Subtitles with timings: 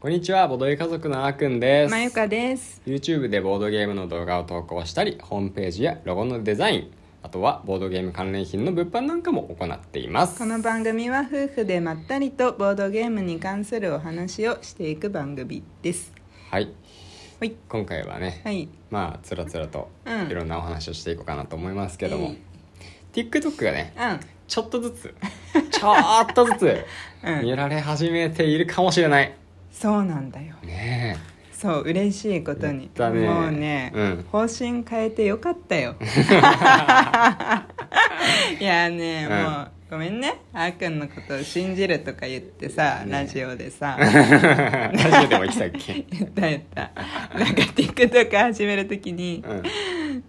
[0.00, 2.80] こんにちはボードゲー家族のあーくんですまゆかです。
[2.86, 6.90] YouTube でボードゲームの動画を投稿したりホームページやロゴのデザイン
[7.24, 16.12] あとはボードゲーム関連品の物販なんかも行っていますこの番組は夫婦でまったりとボードゲームに関するお話をしていく番組です。
[16.50, 16.72] はい
[17.40, 17.56] はい。
[17.68, 18.68] 今回はね、はい。
[18.90, 22.38] まあつらつらとうんいろんなお話をしていこうかなと思いますけども、うん
[23.12, 24.20] TikTok がねうん。
[24.46, 25.14] ちょっとずつ
[25.72, 26.84] ちょっとずつ
[27.26, 29.34] うん見られ始めているかもしれない
[29.72, 30.54] そうなんだよ。
[30.64, 31.16] ね
[31.52, 32.88] そう、嬉しいことに。
[32.98, 33.10] も
[33.48, 35.96] うね、うん方針変えてよかったよ。
[38.60, 40.34] いやね、うんもう、ごめんね。
[40.52, 43.96] あーくんのことを信じるとか言ってさ、ラジオでさ。
[44.00, 44.04] え
[44.96, 46.04] ラジオでも言ってたっけ？
[46.10, 46.90] 言った言った
[47.36, 49.62] なんか TikTok 始めるときに、うん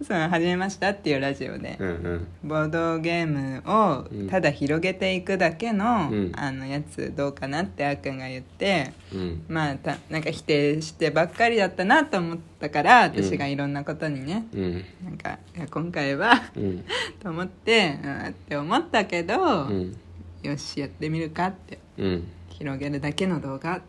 [0.02, 2.27] その始めましたっていうラジオで、うんうん。
[2.44, 6.31] ボードゲームをただ広げていくだけの,、うん。
[6.35, 9.43] あのやつどうかなってあーくんが言ってうん。
[9.49, 14.85] まあたなんか否定してばっかりだったなと思ったから私がいろんなことにね、うん。
[15.04, 15.38] なんか
[15.70, 16.85] 今回はうん。
[17.21, 19.98] と思ってうんって思ったけど、うん。
[20.43, 21.77] よしやってみるかって。
[21.98, 22.27] うん。
[22.49, 23.82] 広げるだけの動画。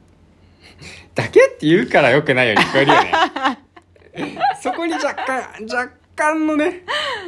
[1.14, 3.12] だけって言うからよくないように聞こえるよね。
[4.60, 6.84] そこに若干若干のね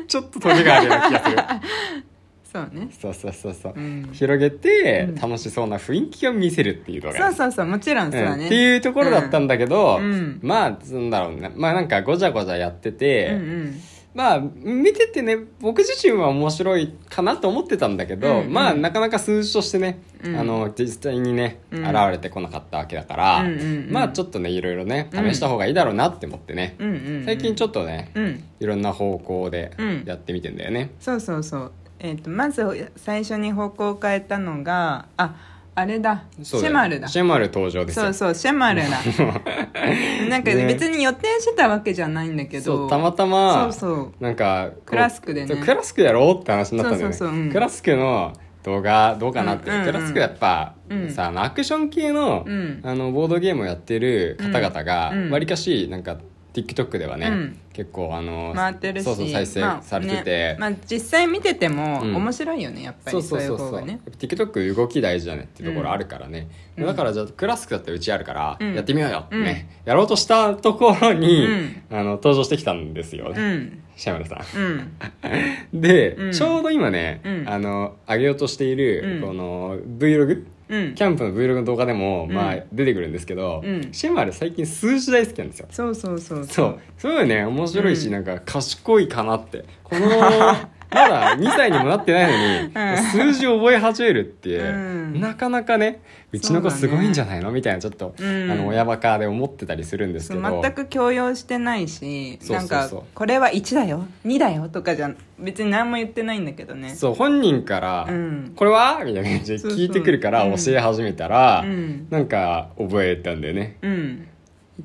[0.07, 1.37] ちょっとトゲがあるような気がする。
[2.53, 2.89] そうね。
[2.91, 4.11] そうそうそうそう、うん。
[4.13, 5.15] 広げてうん。
[5.15, 7.17] 楽しそうな雰囲気を見せるっていう動画。
[7.17, 8.47] そうそうそうもちろんそうだね、うん。
[8.47, 10.39] っていうところだったんだけど、うん。
[10.43, 11.51] まあなんだろうね。
[11.57, 13.81] まあなんかごちゃごちゃやってて、うんうん
[14.15, 18.53] まあ見ててね僕自身は面白いかなと思ってたんだけど、うんうん。
[18.53, 20.37] まあなかなか数字としてね、うん。
[20.37, 21.85] あの実際にね、うん。
[21.85, 23.93] 現れてこなかったわけだから、うんうんうん。
[23.93, 27.25] まあちょっとねいろいろね試した方がいいだろうなって思ってね、うんうんうん。
[27.25, 28.45] 最近ちょっとね、うん。
[28.61, 30.05] いろんな方向でうん。
[30.07, 31.73] やってみてんだよね、そうそうそう。
[31.99, 35.37] えっ、とまず最初に方向を変えたのがあ
[35.75, 36.25] あれだ。
[36.43, 37.09] シェマルだ。
[37.09, 38.05] シェマル登場ですよ。
[38.07, 38.89] そうそうシェマルだ。
[40.29, 42.65] なんかね別に予定してたわけじゃないんだけど。
[42.65, 44.13] そうたまたまそうそう。
[44.21, 45.57] なんかクラスクでね。
[45.57, 47.15] クラスクやろうって話になったんだよね。
[47.15, 47.51] そうそうそううん。
[47.51, 48.33] クラスクの
[48.65, 49.87] 動画どうかなって、うんうんうん。
[49.87, 51.11] クラスクやっぱ、うん。
[51.11, 52.81] さあのアクション系の,、うん。
[52.85, 56.19] あのボードゲームをやってる方々がわりかしなんか
[56.53, 57.59] TikTok ではね、うん。
[57.73, 62.17] 結構あの回ってるしそうそう再生まあされてて、ねまあ、実際見ててもうん。
[62.17, 63.71] 面白いよねやっぱそうりそうそうそう。
[63.71, 64.01] そういうね。
[64.19, 66.87] TikTok 動き大事だねってところあるからね、うん。
[66.87, 68.75] だからじゃあクラスクだってうちあるから、うん。
[68.75, 69.27] やってみようよ。
[69.31, 71.83] ね、やろうとしたところに、うん。
[71.91, 73.33] あの登場してきたんですよ。
[73.33, 73.83] ね、うん。
[73.97, 74.61] シャムラさん。
[74.61, 74.93] うん。
[75.81, 76.33] で、うん。
[76.33, 77.49] ちょうど今ね、うん。
[77.49, 79.29] あの上げようとしている、うん。
[79.29, 80.95] この Vlog うん。
[80.95, 82.35] キャンプの Vlog の動画でも、うん。
[82.35, 83.89] まあ、出てくるんですけど、うん。
[83.93, 85.67] シェマル最近数字大好きなんですよ。
[85.71, 86.79] そうそうそうそう。
[86.99, 87.25] そう。
[87.25, 88.13] いね面白いし、うん。
[88.13, 89.65] なんか賢いかなって。
[89.85, 90.09] この
[90.95, 93.33] まだ2歳にもなってないのに、うん。
[93.33, 95.21] 数字を覚え始めるって、うん。
[95.21, 98.51] なかなかねうちの子すごいんじゃないの、みたいなちょっと、うん。
[98.51, 100.63] あの親バカで思ってたりするんですけど。
[100.63, 106.95] 全く強要してないしなんかこれは1だよ2だよとかじゃ別に何も言ってないんだけどね。
[106.95, 108.53] そう本人から、うん。
[108.55, 109.03] これは？
[109.05, 112.07] みたいな感じで聞いてくるから教え始めたら、うん。
[112.11, 113.79] なんか覚えたんだよね。
[113.83, 114.29] うん。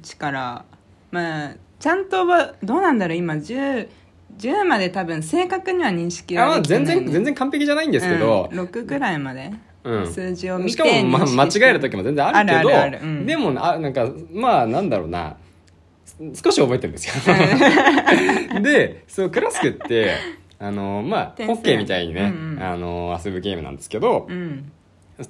[0.02, 0.66] 1から
[1.12, 3.88] まあちゃんとはどうなんだろう今10
[4.38, 9.52] 10まで多分正確には認識あまあはできてない、ね、全然全然完璧じゃないんですけど、うん、6ぐらいまで、
[9.84, 10.14] うん。
[10.14, 15.38] 数字を見てしかも、まあ、間違える時も全然あるけどでもあなんかまあなんだろうな。
[16.44, 17.14] 少し覚えてるんですよ
[18.64, 20.16] でそうクラスクって
[20.58, 22.64] あのまあホッケーみたいにね、うんうん。
[22.64, 24.72] あの遊ぶゲームなんですけど、うん。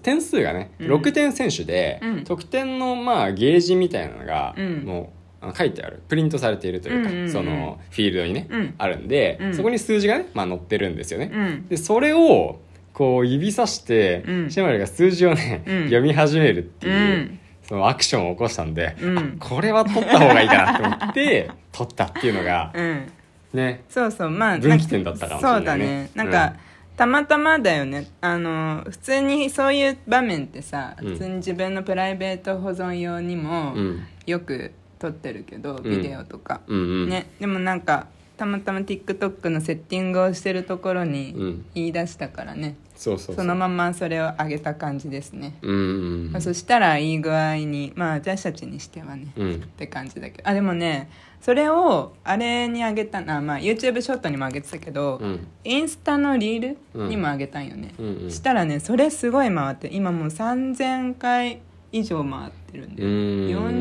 [0.02, 0.94] 点数がねうん。
[0.94, 2.24] 6点選手で、うん。
[2.24, 4.84] 得点のまあゲージみたいなのが、うん。
[4.86, 5.08] もう
[5.42, 6.02] あの書いてある。
[6.08, 7.32] プリントされているというか、うんうんうん。
[7.32, 8.74] そのフィールドにね、うん。
[8.78, 9.56] あるんで、うん。
[9.56, 11.68] そこに数字がね、まあ、載ってるんですよね、うん。
[11.68, 12.60] でそれを
[12.94, 14.50] こう指さして、うん。
[14.50, 15.84] シェマルが数字をね、うん。
[15.86, 17.40] 読み始めるっていう、うん。
[17.68, 18.96] そのアクションを起こしたんで、
[19.40, 23.12] これは取った方がいいかなと思って 取ったっていうのがうん。
[23.54, 25.60] ねそうそうまあ分岐点だったかもしれないね。
[25.60, 26.10] そうだね。
[26.16, 26.54] なんか、
[26.96, 28.08] たまたまだよね。
[28.22, 31.14] あの普通にそういう場面ってさ、うん。
[31.14, 34.04] 普通に自分のプライベート保存用にもうん。
[34.26, 35.84] よく撮ってるけど、ん。
[35.84, 37.10] ビデオとか、うんうん。
[37.10, 37.28] ね。
[37.40, 38.08] でもなんか
[38.38, 41.66] たまたま TikTok のセッティングをしてるところうにん。
[41.74, 49.54] 言い出したからね、そうそうそのままそれを上げた感じですね、うんうんまあそしたらいい具合にまあ私たちにしてはね、うん。
[49.56, 50.50] って感じだけど。
[50.50, 51.10] あでもね
[51.42, 55.48] それをあれにあげたな、まあ、YouTube ショットにもあげてたけど、うん。
[55.64, 58.32] インスタのリールにもあげたんよね、うんうん。
[58.32, 61.62] したらねそれすごい回って今もう3000回
[61.92, 63.10] 以上回ってるんで、うん。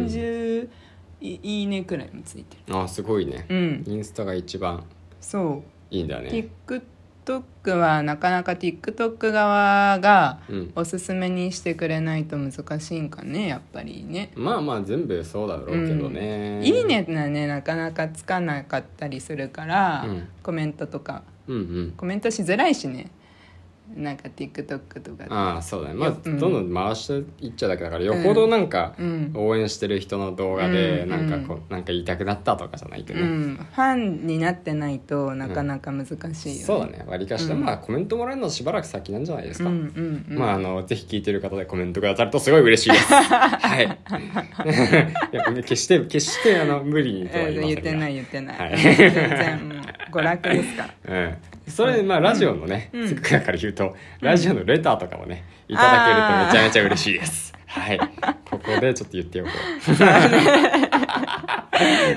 [0.07, 0.69] 40
[1.35, 2.77] いいいねくらいもついてる。
[2.77, 3.85] あすごいね、うん。
[3.87, 4.85] インスタが一番
[5.21, 6.49] そいいんだうね。
[6.67, 10.73] TikTok はなかなか TikTok 側がうん。
[10.77, 14.31] おすすめにしてくれないと難しいんかねやっぱりね。
[14.37, 20.29] まあまあ全部そうだろうけどね、いいねがねなかなかつかなかったりするから、うん。
[20.43, 21.23] コメントとか。
[21.49, 21.95] うんうん。
[21.97, 23.11] コメントしづらいしね
[23.95, 25.27] なんか TikTok とかで。
[25.31, 25.95] ああそうだね。
[25.95, 26.39] まあ、うん。
[26.39, 29.33] どんどん回していっちゃうだけだからよほどなんかうん。
[29.35, 33.21] 応援してる人の動画でうんなんかこうなんか言いたくなったとかじゃないけど。
[33.21, 37.05] ね、うん、ファンになってないとなかなか難しいよね、そうだね。
[37.07, 37.65] 割りかしで、うん。
[37.65, 40.39] まあコメントもらえるのはしばらく先なんじゃないですか、うんうんうん。
[40.39, 43.13] まああのぜひ聞いてる方でコメントくださるとすごい嬉しいです。
[43.15, 43.85] はい。
[45.33, 48.79] いや決して決してあの無理にとはえ言いません言ってない言ってない、はい。
[48.79, 49.79] 全然もう
[50.11, 51.27] 娯楽ですから。
[51.27, 51.35] うん
[51.69, 53.09] それまあラジオのね、うん。
[53.09, 57.53] せっかくだから言うと、ラジオのレターとかもねいただけるとめちゃめちゃ嬉しいです。
[57.67, 57.99] はい。
[57.99, 59.51] ここでちょっと言っておこ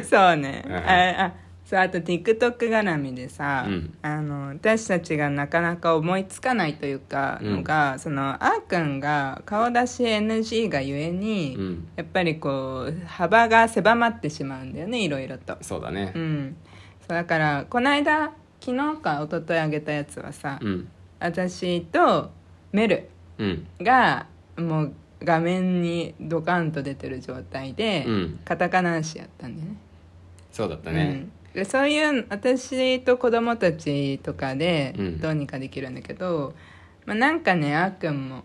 [0.04, 0.76] そうね、うん。
[0.76, 1.34] ああ
[1.66, 3.94] そうあと TikTok 絡みでさ、うん。
[4.02, 7.56] あの私たちがなかなか思いつかないというかうん。
[7.58, 15.58] のが、そのあーくんが顔出し NG がゆえに、う、うん、やっぱりこう幅が狭まってしまうんだよねいろいろと。
[15.62, 16.14] そうだね。
[16.16, 16.56] うん。
[17.02, 18.32] そうだからこの間
[18.62, 20.88] 昨日か一昨日あげたやつはさ、うん。
[21.20, 22.32] 私と
[22.72, 23.68] メルうん。
[23.82, 24.28] が
[24.58, 28.40] もう画面にドカンと出てる状態で、うん。
[28.46, 29.78] カタカナ足やったんだよね。
[30.52, 35.20] そうだったね、うん、でそういう私と子供たちとかでうん。
[35.20, 36.54] どうにかできるんだけど、
[37.06, 38.44] まあ、なんかねあーくんも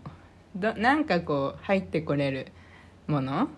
[0.55, 2.51] どなんかこう入ってこれる
[3.07, 3.49] もの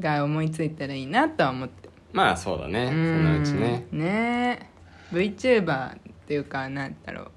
[0.00, 2.86] が思いついたらいいなとは思ってまあそうだね。
[2.86, 3.86] そうんのうちね。
[3.90, 4.68] ね。
[4.70, 4.73] え
[5.14, 7.30] VTuber っていうかなんだろう。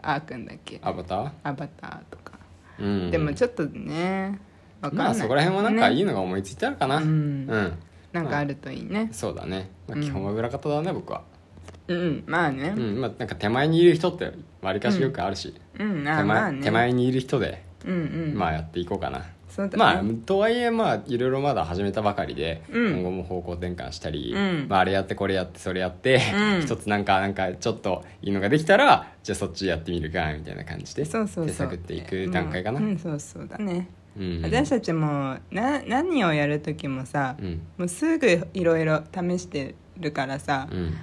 [0.00, 0.80] あーくんだっけ？
[0.82, 1.30] アバター？
[1.42, 2.38] アバターとか、
[2.78, 3.10] うん。
[3.10, 4.38] でもちょっとね
[4.80, 5.06] わかんない。
[5.08, 6.98] まあそこら辺もなんかいいねのが思いついてあるかな。
[6.98, 7.46] ううん。
[7.46, 7.78] ん、
[8.12, 9.08] なんかあるといいね。
[9.12, 10.04] そうだね、まあ、うん。
[10.04, 11.22] 基本は裏方だね、僕は。
[11.88, 12.74] うんまあね。
[12.76, 13.00] うん。
[13.00, 14.32] まあなんか手前にいる人って
[14.62, 16.06] わりかしよくあるし、うん。
[16.06, 16.62] あ手前まあね。
[16.62, 17.96] 手前にいる人で、うんう
[18.34, 18.38] ん。
[18.38, 19.26] まあやっていこうかな
[19.58, 22.92] そうだねまあとはいえまあいろいろまだ始めたばかりで、うん。
[22.98, 24.66] 今後も方向転換したり、うん。
[24.68, 26.60] まあ、あれやってこれやってそれやって、うん。
[26.62, 31.46] 一つなんかなんかちょっといいのができたらじゃあそっちやってみるかみたいな感じでそうそうそう。
[31.46, 34.42] 手探っていく段階かな、うん、そうそうだね、うん。
[34.44, 37.60] 私たちもな何をやる時もさ、うん。
[37.78, 40.94] もうすぐいろいろ試してるからさう、ん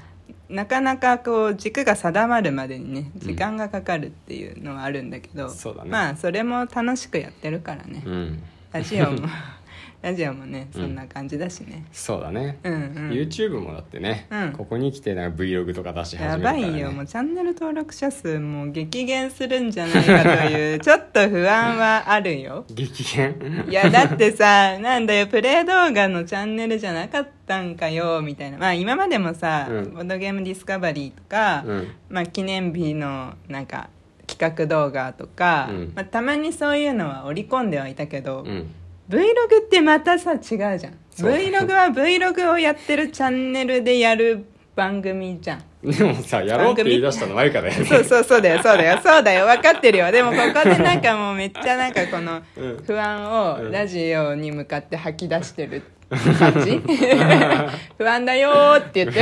[0.49, 5.89] なかなかこう軸が定まるまでにね時間がかかるっていうのはあるんだけど、そうだね。
[5.89, 8.43] まあそれも楽しくやってるからね、うん。
[8.71, 9.27] ラジオも
[10.05, 13.09] ラジオもねそんな感じだしね、そうだね、うん、うん。
[13.09, 14.51] YouTube もだってね、うん。
[14.51, 16.91] ここに来てなんか Vlog とか出し始めやるから、ね、ばいよ。
[16.91, 22.65] もうチャンネル登録者数も激減するんじゃないかという ちょっと不安はあるよ。
[22.69, 23.65] 激減？
[23.67, 28.59] いやだってさなんだよプレイ動画のチャンネルじゃなかったんかよみたいな。
[28.59, 29.93] まあ今までもさ、うん。
[29.95, 31.87] ボードゲームディスカバリーとか、うん。
[32.09, 33.89] まあ、記念日のなんか
[34.27, 35.93] 企画動画とか、うん。
[35.95, 38.67] まあ、たまにそういうのは織り込んではいたけど、うん
[39.09, 39.21] Vlog
[39.65, 40.79] ってまたさ違うじゃん。
[41.17, 45.63] Vlog は Vlog をやってるチャンネルでやる番組じゃん。
[45.83, 47.85] でもさやろうって言い出したのマイカだよね。
[47.85, 49.45] そうそうそうだよそうだよそうだよ。
[49.45, 50.11] 分かってるよ。
[50.11, 52.83] でもここでなんかもうめっちゃなんかこの うん。
[52.85, 56.81] 不安をうんラジオに向かって吐き出してる感じ？
[57.97, 59.21] 不安だよーって言って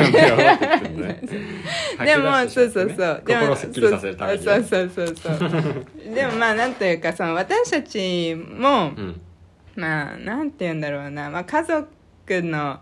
[2.05, 3.23] でもそうそうそう。
[3.25, 3.81] でもそうそ
[4.81, 6.15] うそうそう。
[6.15, 9.21] でもまあなんというかその私たちも、うん
[9.75, 11.87] まあなんて言うんだろうな、まあ、家族
[12.43, 12.79] の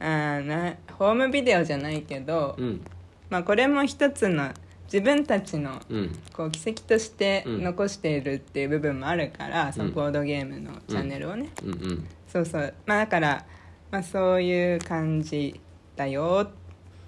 [0.00, 2.80] あーなホームビデオじゃないけど、うん。
[3.28, 4.50] まあ、これも一つの
[4.84, 6.18] 自分たちのうん。
[6.32, 7.62] こう奇跡としてうん。
[7.64, 11.70] 残しているっていう部分もあるから、そのボードゲームのチャンネルをね、うん。
[11.70, 12.74] うんそうそう。
[12.86, 13.44] まあだから、
[13.90, 15.60] まあ、そういう感じ
[15.96, 16.50] だよ。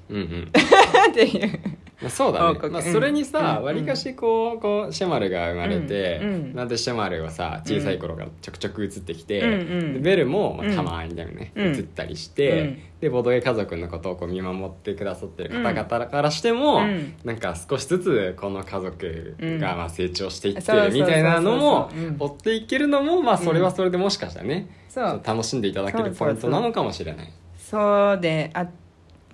[0.09, 0.53] うんうん。
[1.11, 1.49] っていう。
[1.49, 1.72] まあ
[2.09, 6.55] そうだね、まあ、それにさうんわり、かしこうこうシェマルが生まれて、うんうん。
[6.55, 10.75] なんでシェマルはさ小さい頃からちょくちょく映ってきて、うんベルもまあうん。
[10.77, 11.67] たまにだよね、うん。
[11.69, 12.83] 映ったりして、うん。
[13.01, 17.15] でボドゲ家族のことをこう見守ってくださってる方々からしても、うん。
[17.25, 22.17] なんか少しずつこの家族がまあ成長していってるみたいなのもうん。
[22.19, 27.33] 追っていけるのもまあそれはそれでもしかしたらね、楽しんでいただけるポイントなのかもしれない。
[27.59, 28.67] そうであ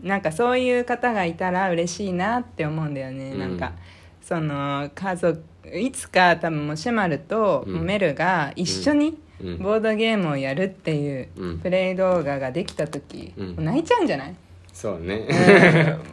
[0.03, 3.39] なんかそういう方がいたら嬉しいなって思うんだよね、うん。
[3.39, 3.73] なんか
[4.21, 5.43] その家族
[5.75, 7.85] いつか多分もうシェマルとうん。
[7.85, 9.59] メルが一緒にうん。
[9.59, 11.59] ボードゲームをやるっていううん。
[11.59, 13.47] プレイ動画ができた時、うん。
[13.51, 14.35] もう泣いちゃうんじゃない、
[14.73, 15.27] そうね、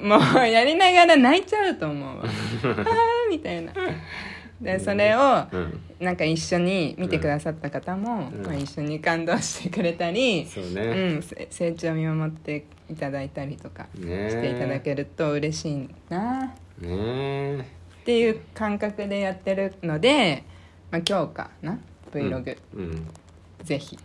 [0.01, 0.09] うん。
[0.09, 2.23] もうやりながら泣いちゃうと思うわ。
[2.25, 3.71] あーみたいな
[4.65, 5.81] でそれをうん。
[5.98, 8.45] なんか一緒に見てくださった方も、うん。
[8.45, 17.65] まあ、一緒に感動してくれたり、そううね、ん、せ成長を見守っていただいたりとかねしていただけると嬉しいな、ねえ。
[18.01, 20.43] っていう感覚でやってるので、
[20.91, 21.79] まあ、今日かな
[22.12, 23.07] ？Vlog、うん。
[23.63, 23.98] ぜひ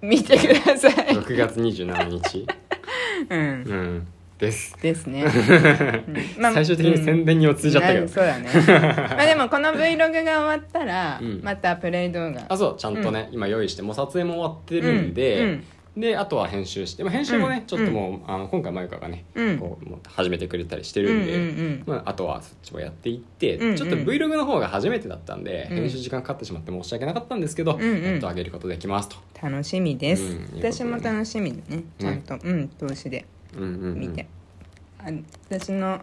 [0.00, 0.92] 見てください。
[1.14, 2.46] 6月27日？
[3.30, 3.40] うん。
[3.40, 4.06] うん
[4.38, 4.76] です。
[4.80, 5.24] ですね、
[6.08, 6.42] うん。
[6.42, 8.00] まあ最終的に宣伝に落ち着いちゃったけど。
[8.02, 8.48] うんそうだね。
[8.52, 11.40] まあでもこの Vlog が終わったら、うん。
[11.42, 12.44] またプレイ動画。
[12.48, 15.46] あそうちゃんとね、今用意してもう撮影も終わってるんで、うん。
[15.46, 15.64] うん。
[15.96, 17.66] であとは編集して、まあ、編集もね、うん。
[17.66, 19.58] ちょっともうあの今回まゆかがね、うん。
[19.58, 21.82] こうもう始めてくれたりしてるんで、うんうんうん。
[21.86, 23.76] まあ、あとはそっちをやっていって、うんうん。
[23.76, 25.76] ちょっと Vlog の方が初めてだったんで、うん。
[25.76, 28.02] 編集時間かかってしまって申し訳なかったんですけど、うんうん。
[28.02, 29.16] やっと上げることできますと。
[29.40, 30.30] 楽しみです、うん。
[30.30, 31.84] いうことでね私も楽しみだね。
[31.98, 32.68] ちゃんと、うん。
[32.70, 33.24] 投資で
[33.60, 34.26] 見て、
[34.98, 35.04] あ
[35.50, 36.00] 私の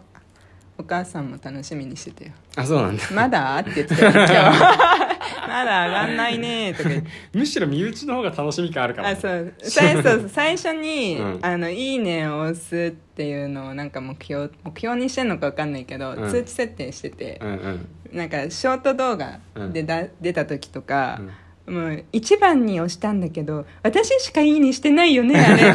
[0.78, 2.32] お母さんも楽しみにしてたよ。
[2.56, 3.02] あそうなんだ。
[3.12, 3.58] まだ？
[3.58, 4.10] って言ってたよ。
[4.12, 5.12] 今日。
[5.48, 6.88] まだ上がんないねとか。
[6.88, 9.52] 言ってむしろ身内の方が楽しみ感あるかもあそう。
[9.62, 11.38] 最そう 最初に、うん。
[11.42, 16.30] あの「いいね」を押すっていうのをなんか目標目標にしてんのか分かんないけど、うん。
[16.30, 17.38] 通知設定してて。
[17.42, 17.88] う、んうん。
[18.12, 19.40] なんかショート動画
[19.72, 21.20] でだ、出た時とか、
[21.66, 25.74] もう一番に押したんだけど私しか「いいね」してないよねあれっ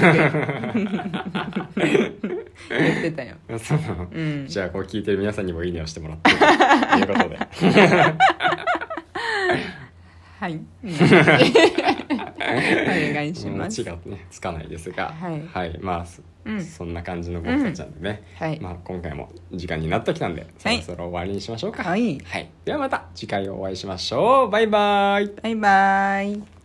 [1.73, 2.27] て。
[2.69, 3.35] 言ってたよ。
[3.49, 4.45] あそうなの、うん。
[4.47, 6.31] じゃあこう聞いてる皆さんにもいいねをしてもらって。
[6.35, 6.37] と
[6.99, 7.39] いうことで。
[10.39, 10.59] はい
[12.51, 13.83] お願いします。
[13.83, 15.13] がねつかないですが
[15.53, 15.77] はい。
[15.81, 16.61] まあそ,、うん。
[16.63, 18.59] そんな感じの僕たちなんでね、はい。
[18.59, 21.83] まあ、今回も時間になってきたんでそろそろ終わりにしましょうか。
[21.83, 22.17] はい。
[22.65, 24.49] ではまた次回お会いしましょう。
[24.49, 25.27] バイバイ。
[25.41, 26.56] バイバイ